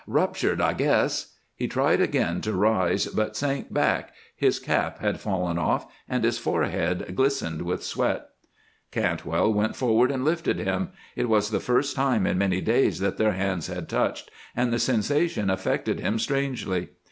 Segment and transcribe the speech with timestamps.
[0.07, 4.09] "Ruptured I guess." He tried again to rise, but sank back.
[4.35, 8.25] His cap had fallen off and his forehead glistened with sweat.
[8.89, 10.89] Cantwell went forward and lifted him.
[11.15, 14.79] It was the first time in many days that their hands had touched, and the
[14.79, 16.87] sensation affected him strangely.